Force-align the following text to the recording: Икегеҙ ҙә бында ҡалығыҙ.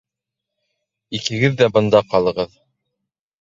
Икегеҙ 1.17 1.59
ҙә 1.61 1.69
бында 1.77 2.01
ҡалығыҙ. 2.15 2.57